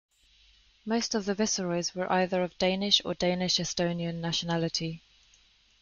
Most 0.83 1.13
of 1.13 1.25
the 1.25 1.35
viceroys 1.35 1.93
were 1.93 2.11
either 2.11 2.41
of 2.41 2.57
Danish 2.57 3.03
or 3.05 3.13
Danish-Estonian 3.13 4.15
nationality. 4.15 5.03